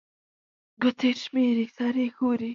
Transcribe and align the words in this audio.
ګوتي 0.81 1.09
شمېري، 1.21 1.65
سر 1.75 1.95
يې 2.01 2.07
ښوري 2.15 2.49